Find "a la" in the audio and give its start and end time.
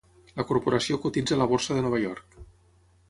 1.37-1.47